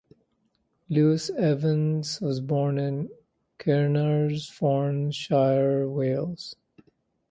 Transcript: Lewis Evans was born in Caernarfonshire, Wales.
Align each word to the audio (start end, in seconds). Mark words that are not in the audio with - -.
Lewis 0.89 1.29
Evans 1.37 2.19
was 2.21 2.41
born 2.41 2.79
in 2.79 3.11
Caernarfonshire, 3.59 5.87
Wales. 5.87 6.55